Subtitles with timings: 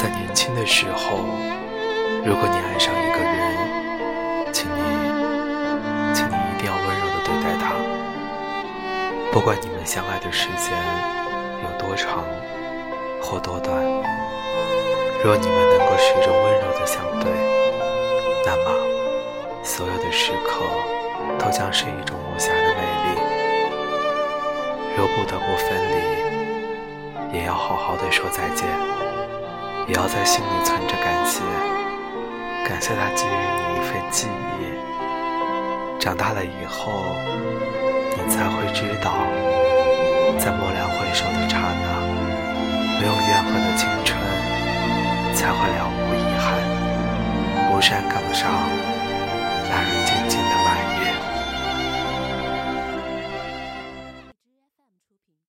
[0.00, 1.18] 在年轻的时候，
[2.24, 4.80] 如果你爱上一个人，请你，
[6.14, 7.76] 请你一定要温柔的对待他。
[9.30, 10.72] 不管你们相爱的时间
[11.62, 12.24] 有多长
[13.20, 13.76] 或多短，
[15.22, 17.30] 若你们能够始终温柔的相对，
[18.46, 18.72] 那么
[19.62, 20.64] 所有的时刻
[21.38, 23.20] 都将是一种无暇的美丽。
[24.96, 25.76] 若不得不分
[27.32, 28.66] 离，也要好好的说再见。
[29.90, 31.40] 也要在心里存着感谢，
[32.64, 34.28] 感谢他给予你一份记
[34.60, 34.70] 忆。
[35.98, 37.16] 长大了以后，
[38.14, 39.10] 你才会知道，
[40.38, 41.86] 在蓦然回首的刹那，
[43.00, 44.16] 没有怨恨的青春
[45.34, 46.54] 才会了无遗憾。
[47.68, 48.48] 不善感伤。